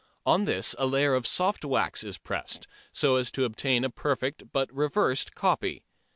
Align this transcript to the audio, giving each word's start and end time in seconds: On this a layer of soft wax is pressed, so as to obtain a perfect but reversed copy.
On 0.25 0.45
this 0.45 0.73
a 0.79 0.87
layer 0.87 1.13
of 1.13 1.27
soft 1.27 1.63
wax 1.63 2.03
is 2.03 2.17
pressed, 2.17 2.65
so 2.91 3.17
as 3.17 3.29
to 3.33 3.45
obtain 3.45 3.83
a 3.83 3.89
perfect 3.91 4.51
but 4.51 4.73
reversed 4.73 5.35
copy. 5.35 5.83